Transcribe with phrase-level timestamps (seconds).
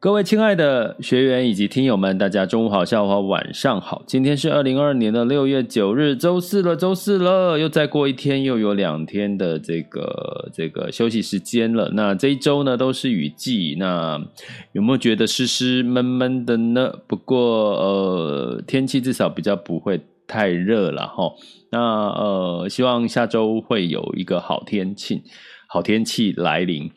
[0.00, 4.04] 各位亲爱的学员以及听友们，大家中午好，下午好，晚上好。
[4.06, 11.90] 今天是二零二二年的六月九日，周四了，周四了，又再过一天，又有两天的这个这个休息时间了。
[11.94, 14.24] 那这一周呢，都是雨季，那
[14.70, 16.92] 有没有觉得湿湿闷闷的呢？
[17.08, 21.32] 不过呃，天气至少比较不会太热了哈。
[21.72, 25.24] 那呃，希望下周会有一个好天气，
[25.66, 26.88] 好天气来临。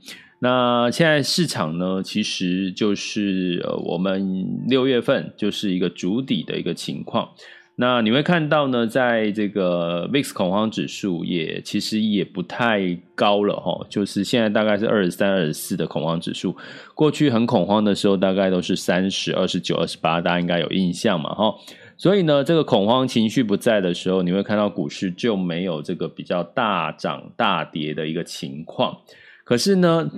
[0.44, 7.30] 那现在市场呢，其实就是呃，我们六月份就是一个筑底的一个情况。
[7.76, 16.56] 那你会看到呢，在这个 VIX 恐慌指数也其实也不太高了哈，就是现在大概是二十三、二十四的恐慌指数。
[16.96, 21.54] 过去很恐慌的时候，大概都是三十、二十九、二十八，大家应该有印象嘛哈。
[21.98, 28.98] 所以呢，这个恐慌情绪不在的时候，你会看到股市就没有这个比较大涨大跌的一个情况。
[29.44, 30.10] 可是呢，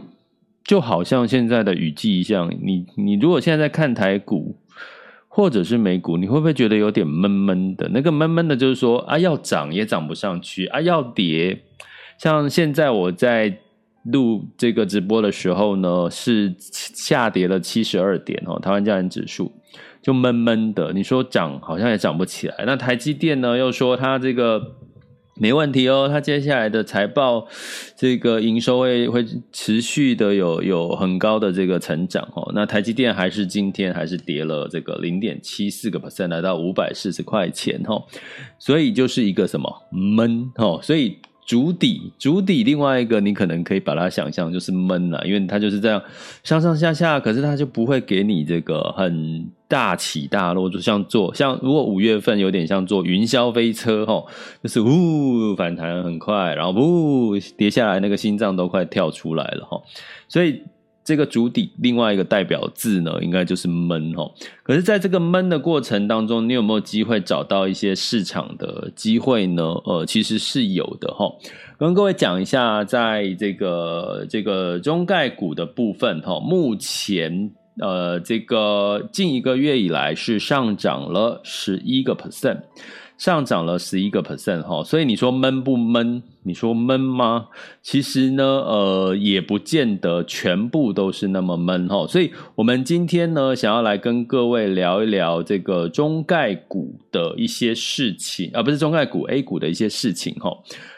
[0.64, 4.56] 就好像现在的雨季一样，你你如果现在在看台股
[5.28, 7.90] 或者是美股，你会不会觉得有点闷闷的？
[7.90, 11.64] 那个闷闷的，就是说啊，要涨也涨不上去啊，要跌。
[12.18, 13.58] 像现在我在
[14.04, 19.52] 录这个直播的时候呢，是下跌了七十二点哦，台湾加权指数
[20.02, 20.94] 就闷闷的。
[20.94, 22.56] 你说涨好像也涨不起来。
[22.66, 24.76] 那台积电呢，又说它这个。
[25.44, 27.46] 没问题哦，它接下来的财报，
[27.98, 32.50] 这个营收会会持续的有有很高的这个成长哦。
[32.56, 38.06] 那台积电还是今天还是跌了这个零点七四个 percent，来到五百四十块钱哦。
[38.58, 41.18] 所以就是一个什么闷哦，所以。
[41.46, 46.02] 足底，足底，另外一个你可能可以把它想象就是闷了，因为它就是这样
[46.44, 54.24] 上上下下，可是它就不会给你这个很大起大落，就像坐像如果五月份有点像坐云霄飞车哈，
[54.62, 59.82] 就是呜反弹很快，然后呜跌下来，那个心脏都快跳出来了哈，
[60.28, 60.62] 所以。
[61.04, 64.32] 这个筑底，另外一个代表字呢，应该就是闷哦。
[64.64, 69.64] 可是，在这个闷的过程当中，你有没有机会找到一些市场的机会呢？
[69.86, 71.30] 呃，其实是有的哈。
[71.78, 82.62] 跟各位讲一下，在这个这个中概股的部分哈，目前呃，这个近一个月以来是上涨了十一个 percent。
[83.24, 86.22] 上涨了十一个 percent 哈，所以你说闷不闷？
[86.42, 87.48] 你说闷吗？
[87.82, 92.06] 其实呢，呃，也不见得全部都是那么闷哈。
[92.06, 100.52] 所以我们今天呢，想要来跟各位聊一聊这个中概股的一些事情，而不是中概股 A 股的一些事情哈。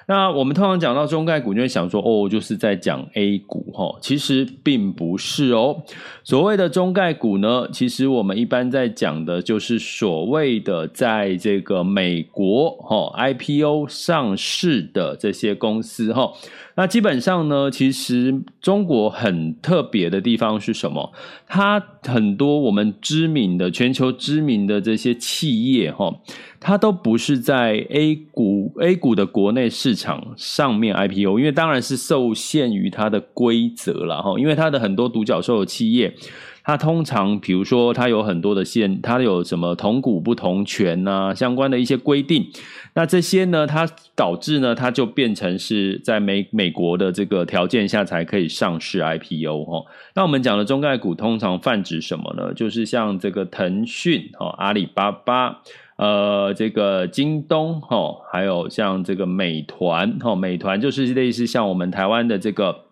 [0.07, 5.81] 那我们通常讲到中概股，就会想说，哦，就是在讲 A 股哈，其实并不是哦。
[6.23, 16.31] 所谓的中概股呢，其实我们一般在讲的就是所谓的在这个美国哈 IPO 上市的这些公司哈。
[16.77, 21.13] 那基本上呢，其实中国很特别的地方是什么？
[21.47, 26.17] 它很多我们知名的、全球知名的这些企业齁。
[26.59, 34.37] 它都不是在 A 股 A 股的国内市场上面 IPO，因为当然是受限于它的规则了哈。
[34.39, 36.15] 因为它的很多独角兽的企业，
[36.63, 42.47] 它通常比如说它有很多的限，它有什么同股不同权、啊，相关的一些规定。
[42.95, 46.75] 那这些呢，它导致呢，它就变成是在美美。
[46.75, 49.85] 国的这个条件下才可以上市 IPO 哈。
[50.13, 52.53] 那我们讲的中概股通常泛指什么呢？
[52.53, 55.61] 就是像这个腾讯、阿里巴巴、
[55.95, 62.84] 呃这个京东哈，还有像这个美团哈，美团就是类似像我们台湾的这个。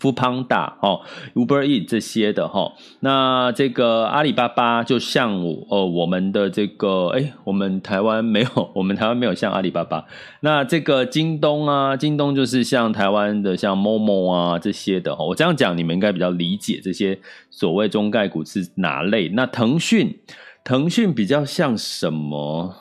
[0.00, 1.00] Foodpanda 哦
[1.34, 10.04] ，Uber E 这些的哈，那这个阿里巴巴就像我呃我们的这个哎，我们台湾没有，我们台湾没有像阿里巴巴。
[10.40, 15.24] 那这个京东啊，京东就是像台湾的像 Momo 啊这些的哈。
[15.24, 17.18] 我这样讲你们应该比较理解这些
[17.50, 19.28] 所谓中概股是哪类。
[19.30, 20.20] 那腾讯，
[20.64, 22.76] 腾讯比较像什么？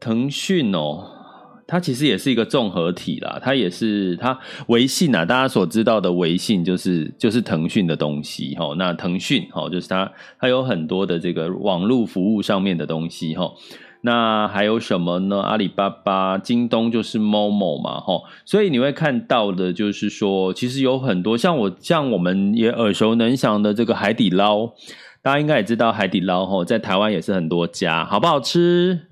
[0.00, 1.23] 腾讯哦。
[1.66, 4.38] 它其实也是一个综合体啦，它也是它
[4.68, 8.74] 微信啊，大家所知道的微信就是就是腾讯的东西哈。
[8.76, 13.52] 那腾讯哈，就是它它有很多的这个网络服务上面的东西哈。
[14.02, 15.40] 那还有什么呢？
[15.40, 18.20] 阿里巴巴、京东就是 Momo 嘛哈。
[18.44, 24.66] 所以你会看到的就是说，其实有很多像我像我们也耳熟能详的这个海底捞，
[25.22, 29.06] 大家应该也知道海底捞吼，在台湾也是很多家，好不好吃？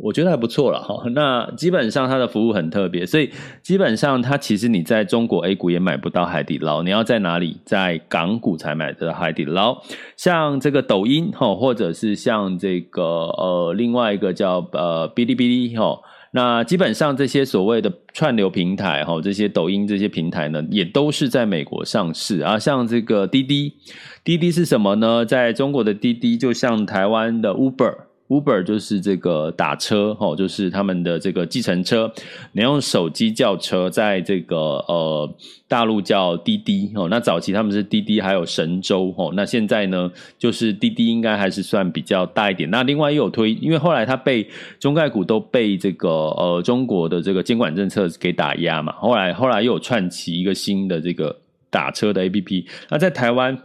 [0.00, 3.30] 我觉得还不错了哈，那基本上它的服务很特别，所以
[3.62, 7.56] 基本上它其实你在中国 A 股也买不到海底捞，你要在哪里？
[7.64, 9.82] 在港股才买得到海底捞。
[10.16, 15.98] 像这个抖音哈，或者是像这个呃另外一个叫呃哔哩哔哩哈，
[16.30, 22.58] 那基本上这些所谓的串流平台哈，这些抖音这些平台呢，也都是在美国上市啊。
[22.58, 23.74] 像这个滴滴，
[24.22, 25.24] 滴滴是什么呢？
[25.24, 28.07] 在中国的滴滴就像台湾的 Uber。
[28.28, 32.12] Uber 就是这个打车，吼，就是他们的这个计程车。
[32.52, 35.34] 你用手机叫车，在这个呃
[35.66, 42.68] 大陆叫滴滴，哦，那早期他们是滴滴，还有神州，吼，那现在呢，就是滴滴应该还是算比较大一点。
[42.70, 44.46] 那另外又有推，因为后来它被
[44.78, 51.34] 中概股都被这个呃中国的这个监管政策给打压嘛，后来后来又有串起一个新的这个
[51.70, 52.66] 打车的 APP。
[52.90, 53.58] 那在台湾。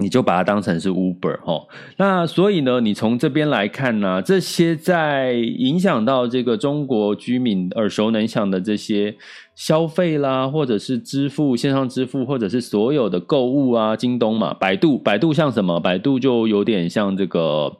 [0.00, 1.68] 你就把它当成是 Uber 哦，
[1.98, 9.16] 那所以呢，你从这边来看呢，这些在影响到这个中国居民耳熟能详的这些
[9.54, 15.78] 消费啦，或者是支付线上支付，或者是所有的购物啊，京东嘛，百度，百度像什么？
[15.78, 17.76] 百度就有点像这个，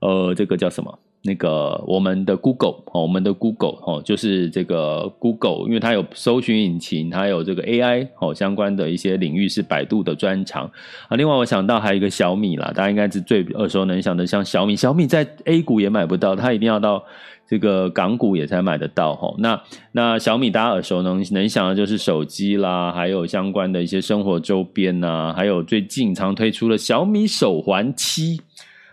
[0.00, 0.98] 呃，这个叫什么？
[1.24, 10.68] 那个我们的 Google 哦，我们的 Google 哦，就是这个 Google，因为它有搜寻引擎，它有这个 AI 哦，相关的一些领域是百度的专长
[11.08, 11.16] 啊。
[11.16, 17.00] 另外我想到还有一个小米啦，大家应该是最耳熟能详的，像小米，小米在 A 股也买不到，它一定要到
[17.46, 19.32] 这个港股也才买得到哈。
[19.38, 28.40] 那那小米大家耳熟能能详的就是手机啦，还有相关的一些生活周边呐，还有最近常推出的小米手环七。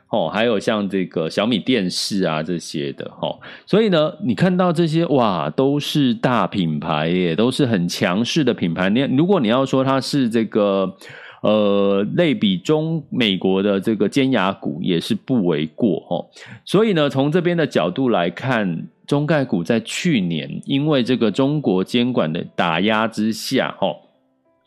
[0.10, 8.90] 哦，还有像这个小米电视啊这些的，哦，所以呢，你看到这些哇，都是大品牌耶，都是很强势的品牌。
[8.90, 10.96] 你如果你要说它是这个
[11.42, 16.26] 呃类比中美国的这个尖牙股，也是不为过哦。
[16.66, 23.96] 所以呢，从这边的角度来看，中概股在去年因为这个中国监管的打压之下，哦，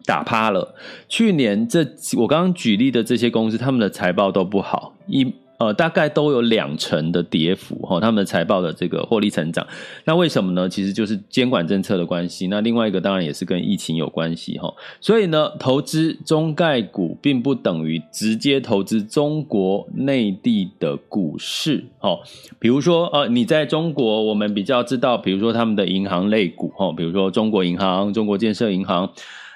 [0.06, 0.76] 打趴了。
[1.08, 1.84] 去年这
[2.16, 4.91] 我刚刚举例的这些公司，他们的财报都不好。
[5.06, 9.64] 一呃，大概都有两成的跌幅哈，他们的财报的这个获利成长，
[10.04, 10.68] 那为什么呢？
[10.68, 12.48] 其实就是监管政策的关系。
[12.48, 14.74] 那另外一个当然也是跟疫情有关系哈。
[15.00, 22.18] 所以呢，投资中概股并不等于直接投资中国内地的股市哈。
[22.58, 29.08] 比如说呃，你在中国，我们比较知道，比如说他们的银行类股哈，比如说中国银行、中国建设银行。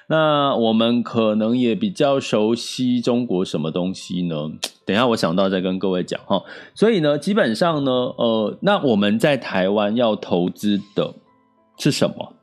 [0.09, 4.35] 那我们可能也比较熟悉中国什么东西呢？
[4.87, 6.41] 等下我想到再跟各位讲哈。
[6.73, 11.13] 所以呢，基本上呢，呃，那我们在台湾要投资的
[11.77, 12.33] 是什么？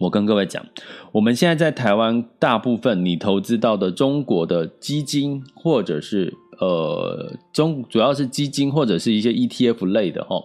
[0.00, 0.64] 我跟各位讲，
[1.12, 10.42] 我们现在在台湾大部分你投资到的中国的基金，或者是呃中主要是基金或者是一些 ETF 类的哈，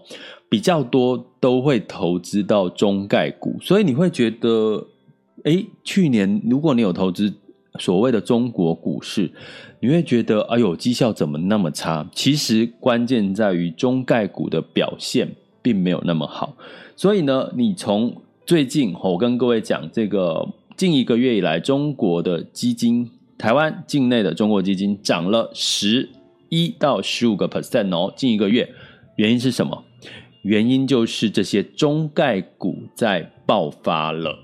[0.49, 4.87] 比较多都会投资到中概股，所以你会觉得。
[5.43, 7.33] 诶，去年如果你有投资
[7.79, 9.31] 所谓的中国股市，
[9.79, 12.07] 你会觉得哎呦，绩效怎么那么差？
[12.13, 16.55] 其实关键在于中概股的表现并没有那么好。
[16.95, 26.09] 所以呢，你从最近我跟各位讲，这个近一个月以来，中国的基金，台湾境内的中国基金涨了十
[26.49, 28.69] 一到十五个 percent 哦，近一个月，
[29.15, 29.83] 原因是什么？
[30.43, 34.37] 原因就是这些中概股在爆发了。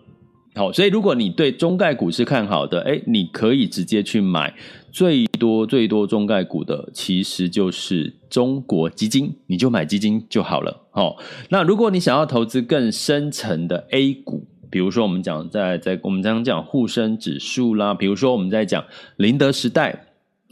[0.58, 4.54] 好，所以如果你对中概股是看好的，诶，你可以直接去买
[4.92, 10.82] 最多最多中概股的，其实就是中国基金，你就买基金就好了。
[10.90, 11.18] 好，
[11.50, 18.84] 那如果你想要投资更深层的 A 股，比如说我们讲在在我们刚刚讲沪深指数啦，比如说我们在讲
[19.18, 20.08] 宁德时代，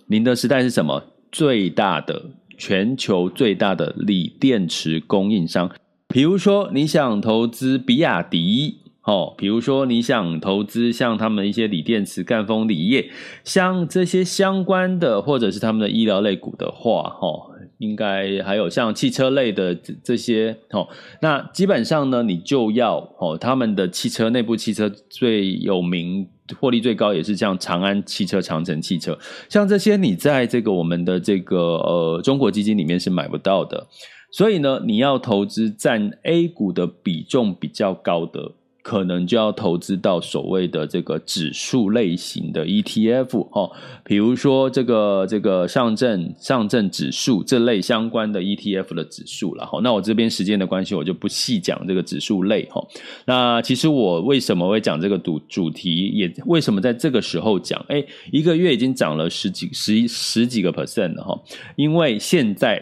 [0.05, 1.03] 宁德时代是什么？
[1.31, 5.69] 最大的全球最大的锂电池供应商。
[6.07, 8.84] 比如说你想投资比亚迪。
[9.05, 13.07] 哦，比如说你想投资像他们一些锂电池、赣锋锂业，
[13.43, 20.87] 像这些相关的，或者是他们的医疗类股的话，哦，应该还有像汽车类的这这些，哦，
[21.21, 26.27] 那基本上呢，你就要哦，他们的汽车内部汽车最有名、
[26.59, 29.15] 获利最高，也是像长安汽车、长城汽车，
[29.47, 33.85] 像这些你在这个我们的这个呃中国基金里面是买不到的，
[34.31, 38.53] 所以呢，你要投资占 A 股的比重比较高的。
[38.85, 43.71] 可能就要投资到所谓的这个指数类型的 ETF 哦，
[44.03, 49.79] 比如说这个这个上证上证指数这类相关的 ETF 的指数了哈。
[49.81, 52.79] 那我这边时间的关系，我就不细讲这个指数类哈。
[53.25, 57.83] 那其实我为什么会讲这个主主题，也为什么在这个时候讲？
[57.89, 61.41] 哎，一个月已经涨了十几十十几个 percent 了哈，
[61.75, 62.79] 因为现在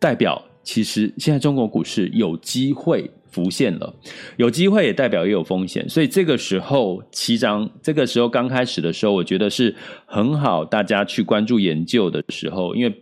[0.00, 3.08] 代表其实现在中国股市有机会。
[3.30, 3.94] 浮现了，
[4.36, 12.92] 有机会也代表也有风险，所以这个时候七张，这个时候刚开始的时候，我觉得是很好，大家去关注研究的时候，因为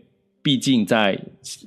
[0.43, 1.19] 毕竟在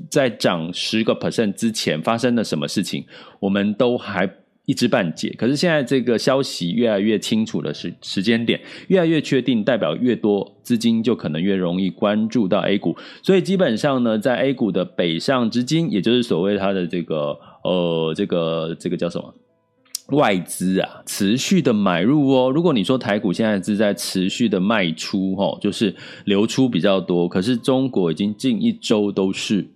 [0.10, 3.03] 在涨十个 percent 之前发生了什么事情，
[3.39, 4.30] 我们都还
[4.65, 5.34] 一知半解。
[5.38, 17.39] 可是现在这个消息越来越清楚的时时间点，越来越确定，代表越多资金就可能越容易关注到 A 股，所以基本上呢，在 A 股的北上资金，也就是所谓它的这个。
[17.63, 19.34] 呃，这个这个叫什么？
[20.10, 22.51] 外资啊，持续的买入哦。
[22.51, 29.70] 如果你说台股现在是在持续的卖出，哦，就是流出比较多，可是中国已经近一周都是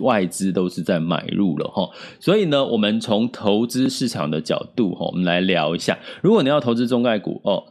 [0.00, 1.88] 外资都是在买入了哈。
[2.20, 5.98] 所以呢，我们从投资市场的角度，哈，我们来聊一下。
[6.22, 7.64] 如果你要投资中概股哦。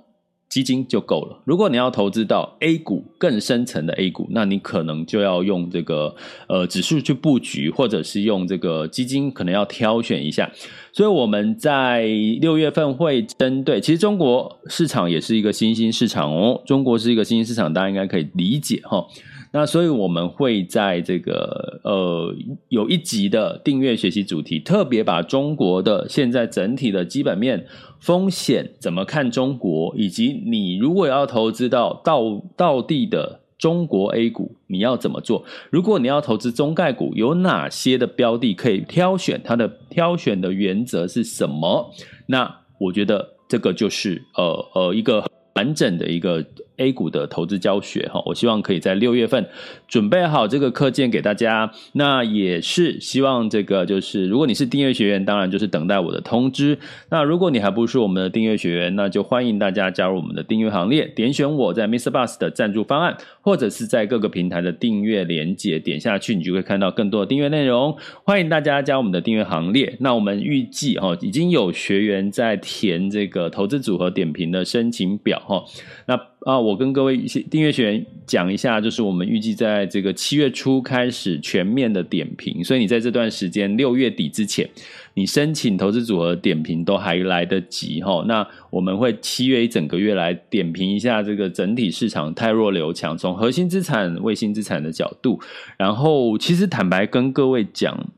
[0.51, 1.41] 基金就够了。
[1.46, 6.13] 如果你要投资到 A 股更深层的 A 股，那你可能就要用这个
[6.48, 10.51] 呃指数去布局，或者是用这个基金，可能要挑选一下。
[10.91, 12.05] 所以我们在
[12.41, 19.08] 六月份会针对，其实中国市场也是一个新兴市场哦，中国是一个新兴市场，大家应该可以理解哈。
[19.53, 22.34] 那所以我们会在这个呃
[22.70, 27.65] 有一集的订阅学习主题，特别把中国的现在整体的基本面
[28.00, 35.43] 风险怎么看中国，以及你如果要投资到到到地的中国 A 股，你要怎么做？
[35.70, 39.41] 如果你要投资中概股，有哪些的标的可以挑选？
[39.43, 41.93] 它的挑选的原则是什么？
[42.27, 46.46] 那我觉得这个就是呃呃一个完整的一个。
[46.78, 49.48] A 股的投资教学哈，我希望可以在六月份
[49.88, 51.72] 准备好这个课件给大家。
[51.94, 56.80] 那也是希望这个就是，如果你是订阅学员，当然就是等待我的通知。
[57.10, 62.10] 那如果你还不是我们的订阅学员，那就欢迎大家加入我们的订阅行列，点选我在 Mr.
[62.10, 67.96] Bus 的赞助方案，或者是在各个平台的订阅连接，点下去你就会看到更多的订阅内容。
[68.24, 69.98] 欢迎大家加我们的订阅行列。
[70.00, 75.63] 那我们预计哈，已经有学员在填这个投资组合点评的申请表哈。
[76.08, 77.18] 那啊，我跟各位
[77.52, 84.68] 订阅学员讲一下，就是我们预计在这个七月初开始全面的点评，所以你在这段时间六月底之前，
[85.14, 88.24] 你申请投资组合点评都还来得及哈。
[88.28, 95.40] 那我们会七月一整个月来点评一下这个整体市场太弱留强，从核心资产、卫星资产的角度，
[95.78, 98.10] 然后其实坦白跟各位讲。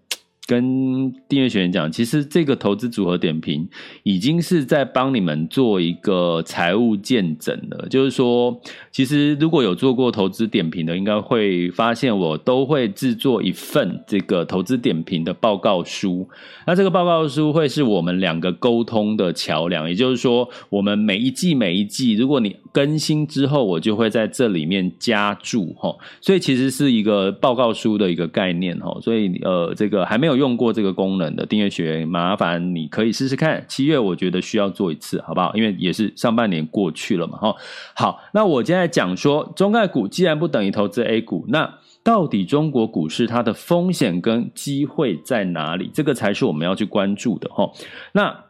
[0.45, 3.65] 跟订阅学员讲，其实这个投资组合点评
[4.03, 7.87] 已经是在帮你们做一个财务见证了。
[7.89, 8.59] 就是说，
[8.91, 16.27] 其实如果有做过投资点评的，应该会发现我都会制作一份这个投资点评的报告书。
[16.67, 25.95] 那这个报告书会是我们两个沟通的桥梁，也就是说，我们每一季每一季，如果你更新之后，我就会在这里面加注哈。
[26.19, 28.99] 所以其实是一个报告书的一个概念哈。
[29.01, 30.32] 所以呃，这个还没有。
[30.35, 33.63] 用过这个功能的订阅学员，麻烦你可以试试看。
[33.67, 35.53] 七月我觉得需要做一次，好不好？
[35.55, 37.55] 因为也是上半年过去了嘛，哈。
[37.93, 41.73] 好，那我现在讲说，中概股既然不等于投资 A 股，那
[42.03, 45.89] 到底中国股市它的风险跟机会在哪里？
[45.93, 47.71] 这个才是我们要去关注的，哈。
[48.11, 48.43] 那。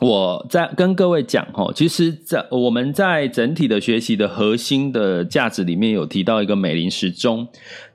[0.00, 7.46] 我在跟各位讲哈，其实，在我们在整体的学习的核心的价值里面有提到一个美林时钟，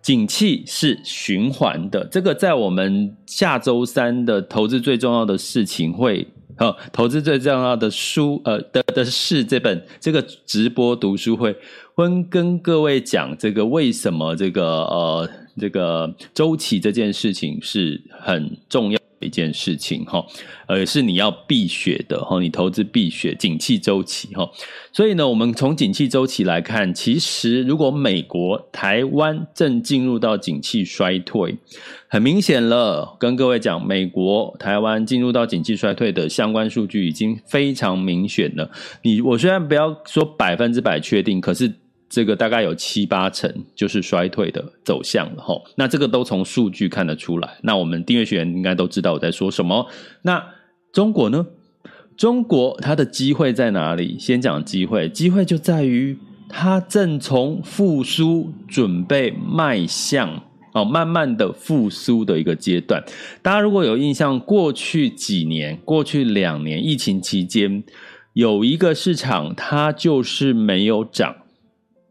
[0.02, 2.06] 景气是循环的。
[2.06, 6.26] 这个在我们下周三的投资最重要的事情会，
[6.58, 11.54] 呃，投资最重要的书，呃的的是这本这个直播读书会，
[11.94, 18.98] 会跟各位讲这个为什么这个呃这个周期这件事情是很重要。
[19.20, 20.26] 一件事情哈，
[20.68, 24.50] 呃，是你要避雪的哈，你投资避雪景气周期哈。
[24.92, 31.58] 所以呢，我们从景气周期来看，其实如果美国、台湾正进入到景气衰退，
[32.08, 33.16] 很明显了。
[33.20, 38.72] 跟各位讲，美国、台湾进入到景气衰退的相关数据已经非常明显了。
[39.04, 41.74] 你我虽然不要说百分之百确定，可是。
[42.10, 47.58] 这个大概有七八成就是衰退的走向了齁，那这个都从数据看得出来。
[47.64, 49.88] 那我们订阅学员应该都知道我在说什么。
[50.22, 50.44] 那
[50.94, 51.46] 中国呢？
[52.16, 54.18] 中国它的机会在哪里？
[54.18, 56.18] 先讲机会，机会就在于
[56.50, 60.42] 它正从复苏准备迈向
[60.74, 63.04] 哦，慢慢的复苏的一个阶段。
[63.44, 67.84] 大家如果有印象，过去几年、过去两年疫情期间，
[68.34, 71.36] 有一个市场它就是没有涨。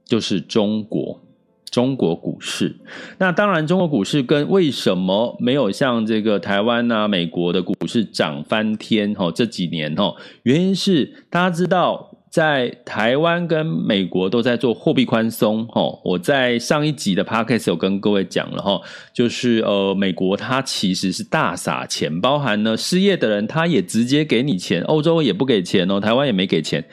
[0.07, 1.21] 就是中国，
[1.71, 2.75] 中国股市。
[3.19, 9.13] 那当然，中国股市跟为什么没有像这个台湾啊、美国的股市涨翻天？
[9.15, 15.67] 哈，这几年哈，原因是大家知道，在台湾跟美国都在做货币宽松。
[15.67, 18.81] 哈，我在上一集的 podcast 有跟各位讲了哈，
[19.13, 26.85] 就是呃，美国它其实是大撒钱，包含呢失业的人，他也直接给你钱，欧洲也不给钱哦，台湾也没给钱。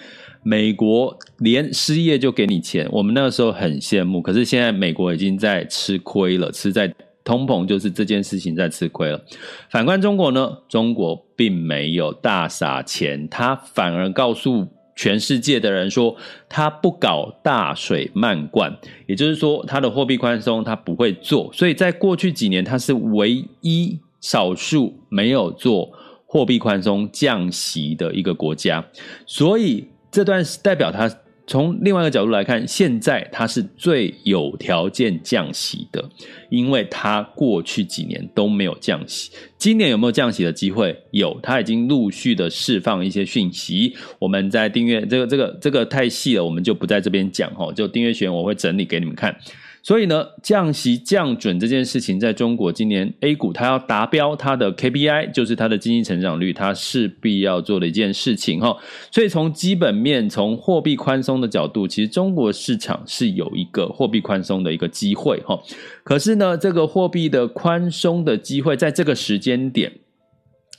[0.44, 4.22] 美国连失业就给你钱，我们那个时候很羡慕。
[4.22, 9.24] 可是现在美国已经在吃亏了，吃在通膨就是这件事情在吃亏了。
[9.70, 16.14] 反观中国呢，中国并没有大撒钱，他反而告诉全世界的人说，
[16.50, 21.50] 他不搞大水漫灌，也就是说，他的货币宽松他不会做。
[21.54, 25.90] 所以在过去几年，他是唯一少数没有做
[26.26, 28.86] 货币宽松降息的一个国家，
[29.26, 29.88] 所以。
[30.14, 31.12] 这段是代表他
[31.48, 36.08] 从另外一个角度来看，现在他是最有条件降息的，
[36.50, 40.96] 因为他过去几年都没有降息，今年有没有降息的机会？
[41.12, 43.94] 有，他已经陆续的释放一些讯息。
[44.20, 49.36] 我们在订阅这个这个这个太细了，我们就不在这边讲哈，就订阅学员我会整理给你们看。
[49.84, 58.78] 所以呢，降息降准这件事情，在中国今年 A 股它要达标，它的 KPI 就是它的经济成长率，它势必要做的一件事情哈。
[59.12, 65.60] 所以从基本面、从货币宽松的角度，其实中国市场是有一个货币宽松的一个机会哈。
[66.06, 69.92] 可是呢，这个货币的宽松的机会，在这个时间点，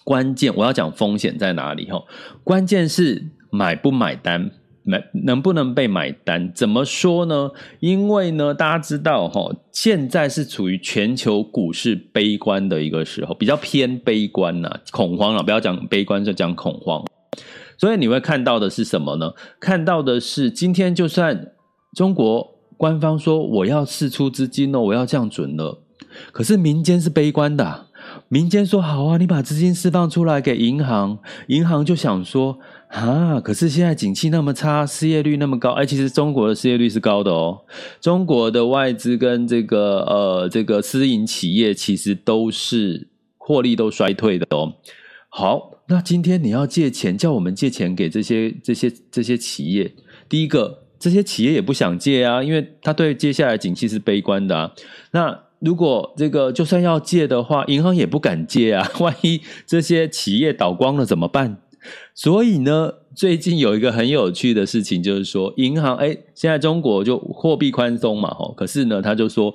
[0.03, 2.03] 关键我要讲风险在哪里哈？
[2.43, 4.51] 关键是买不买单。
[4.87, 6.53] 买能不能被买单？
[6.55, 7.51] 怎么说呢？
[7.81, 15.43] 因为呢，大家知道哈，现在是处于全球股市悲观的一个时候，比较偏悲观呐，恐慌了。
[15.43, 17.03] 不要讲悲观，就讲恐慌。
[17.79, 19.33] 所以你会看到的是什么呢？
[19.59, 21.53] 看到的是今天就算
[21.97, 25.81] 中国官方说我要释出资金哦，我要降准了，
[26.31, 27.87] 可是民间是悲观的。
[28.29, 32.59] 民间说好啊，你把资金释放出来给银行，银行就想说。
[32.95, 33.41] 啊！
[33.41, 37.63] 可是现在景气那么差，失业率那么高，哎，其实中国的失业率是高的哦。
[38.01, 44.75] 中国的外资跟这个呃这个私营企业其实都是获利都衰退的哦。
[45.29, 49.93] 好，那今天你要借钱，叫我们借钱给这些这些这些企业，
[50.29, 54.73] 第一个，这些企业也不想借啊，因为他对接下来景气是悲观的啊。
[55.11, 61.57] 那如果这个就算要借的话，银行也不敢借啊，万一这些企业倒光了怎么办？
[62.15, 69.55] 所以呢，最近有一个很有趣的事情，就是说，银行哎，现在中国就货币宽松嘛，吼，可是呢，他就说，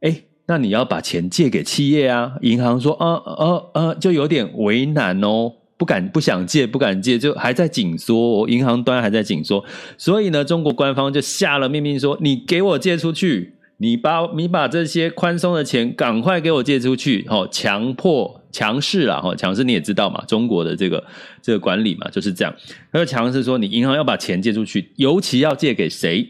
[0.00, 2.34] 哎，那你要把钱借给企业啊？
[2.42, 9.64] 银行说，呃呃呃，就有点为难哦，不敢不想借，不敢借，就还在紧缩，银行端还在紧缩，
[9.98, 13.55] 所以呢，中国官方就下了命令说，你给我借出去。
[13.78, 21.04] 你把你把这些宽松的钱赶快给我借出去，吼，强迫强势啦，吼，强势你也知道嘛，中国的这个
[21.42, 22.54] 这个管理嘛就是这样。
[22.90, 26.26] 他说强势说你银行要把钱借出去，尤其要借给谁？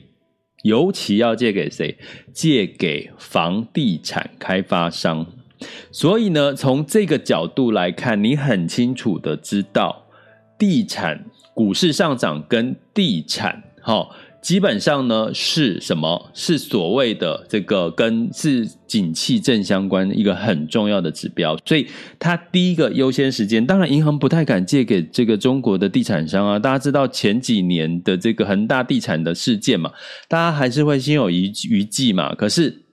[0.65, 1.97] 尤其要借给谁？
[2.33, 5.25] 借给房地产开发商。
[5.93, 10.07] 所以呢，从这个角度来看，你很清楚的知道，
[10.59, 14.11] 地产股市上涨跟地产，吼。
[14.47, 16.31] 基本上呢是什么？
[16.33, 21.89] 是所谓的这个跟是景气正相关一个很重要的指标，所以
[22.21, 26.61] 它第一个优先时间，当然银行不太敢借给这个中国的地产商啊。
[26.61, 29.91] 大家知道前几年的这个恒大地产的事件嘛，
[30.29, 32.33] 大家还是会心有余余悸嘛。
[32.33, 32.85] 可是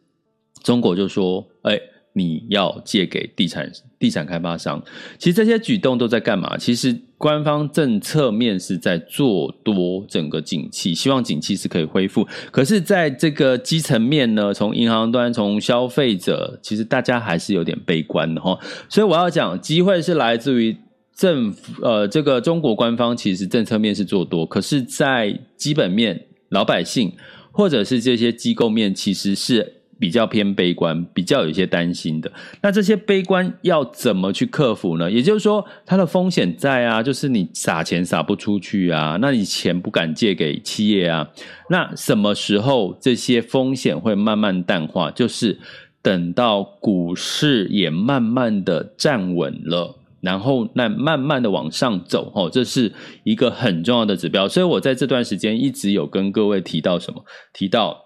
[0.64, 1.80] 中国就说，哎，
[2.14, 4.82] 你要借给地产地产开发商。
[5.18, 6.56] 其实这些举动都在干嘛？
[6.58, 12.28] 其实官方政策面是在做多整个景气，希望景气是可以恢复。
[12.52, 18.60] 可是，在这个基层面呢，从银行端、从消费者，其实大家还是有点悲观的哈。
[18.90, 20.78] 所以我要讲，机会是来自于
[21.16, 27.14] 政府，呃，这个中国官方其实政策面是做多，可是，在基本面，老百姓
[27.52, 29.80] 或者是这些机构面，其实是。
[30.04, 32.30] 比较偏悲观，比较有一些担心的。
[32.62, 35.10] 那这些悲观要怎么去克服呢？
[35.10, 41.30] 也就是说，它的风险在啊，就是你撒钱撒不出去啊，那你钱不敢借给企业啊。
[41.70, 45.10] 那什么时候这些风险会慢慢淡化？
[45.10, 45.58] 就是
[46.02, 52.92] 等到股市也慢慢的站稳了，然后那慢慢的往上走，哦，这是
[53.24, 54.50] 一个很重要的指标。
[54.50, 57.24] 所以我在这段时间一直有跟各位提到什么？
[57.54, 58.03] 提到。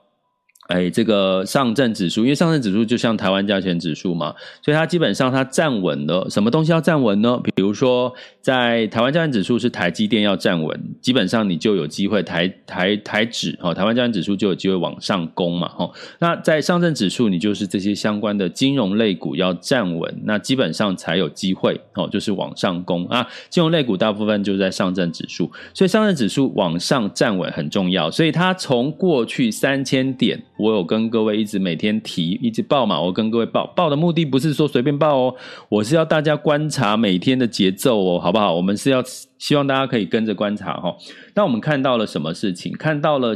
[0.68, 6.28] 哎，这个上证指数，因为上证指数就像台湾加权指数嘛，所以它基本上它站稳了。
[6.30, 7.40] 什么东西要站稳呢？
[7.42, 15.94] 比如说，在台湾加权指数是台积电要站稳，基本上你就有机会台台台指哦，台湾加权指数就有机会往上攻嘛，吼。
[16.20, 23.26] 那在上证指数，你就是这些相关的金融类股要站稳，那基本上才有机会哦，就是往上攻啊。
[23.50, 28.12] 金融类股大部分就是在上证指数，所以上证指数往上站稳很重要。
[28.12, 30.38] 所以它从过去三千点。
[30.58, 33.00] 我有跟各位一直每天提，一直报嘛。
[33.00, 35.36] 我跟各位报报的目的不是说随便报哦，
[35.70, 38.54] 我是要大家观察每天的节奏哦，好不好？
[38.56, 39.04] 我们是要
[39.38, 40.96] 希望大家可以跟着观察哈。
[41.36, 42.74] 那我们看到了什么事情？
[42.74, 43.36] 看到了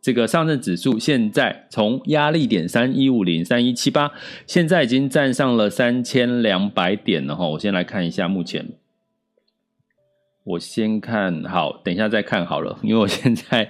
[0.00, 4.12] 这个上证指数现在从压力点三一五零三一七八，
[4.46, 7.46] 现在已经站上了三千两百点了哈。
[7.48, 8.66] 我先来看一下目前，
[10.44, 13.68] 我先看好，等一下再看好了，因为我现在。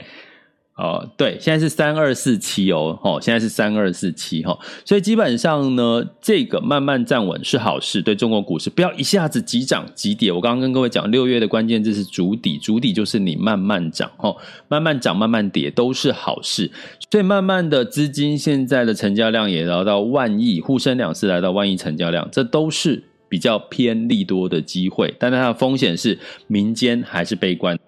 [0.77, 10.33] 哦，对，现在是三二四七哦，哦，现在是三二四七哈，所以基本上呢，这个慢慢站稳是好事，对中国股市不要一下子急涨急跌。
[10.33, 16.69] 我刚刚跟各位讲，六月的关键字是主底，主底就是你慢慢涨，哦，慢慢涨慢慢跌都是好事。
[17.09, 27.79] 所以慢慢的资金现在的成交量也来到万亿，沪深两市来到万亿成交量，这都是比较偏利多的机会，但它的风险是民间还是悲观，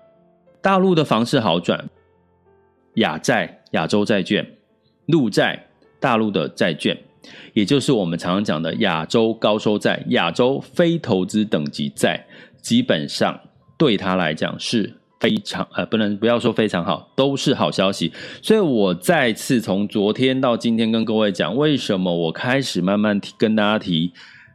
[0.62, 1.88] 大陆的房市好转。
[2.96, 4.46] 亚债、亚洲债券、
[5.06, 5.66] 陆债、
[5.98, 6.96] 大陆的债券，
[7.54, 12.26] 也就是我们常常讲的亚洲高收债、亚洲非投资等级债，
[12.60, 13.38] 基本上
[13.78, 18.12] 对他来讲是非常呃，不能不要说非常好，都是好消息。
[18.40, 24.12] 所以我再次从昨天到今天跟各位讲，为什么我开始慢慢提跟大家提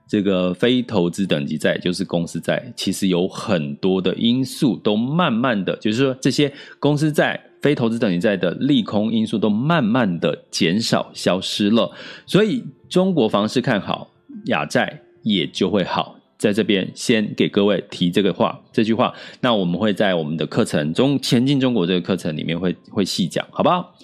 [0.08, 7.40] 这个非投资等级债，就是公司债，其实有很多的因素都慢慢的，就是说这些公司债。
[7.62, 11.92] 非投资等级债的利空因素都慢慢的减少消失了，
[12.26, 14.10] 所以中国房市看好，
[14.46, 16.18] 亚债也就会好。
[16.38, 23.96] 在这边先给各位提这个话，这句话，那我们会在我们的课程中前进中国这个课程里面会会细讲，好不好？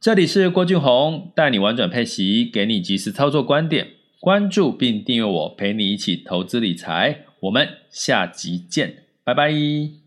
[0.00, 3.88] 这里是郭俊宏，带你玩转配息，给你及时操作观点，
[4.20, 7.24] 关注并订阅我，陪你一起投资理财。
[7.40, 8.94] 我们下集见，
[9.24, 9.99] 拜拜。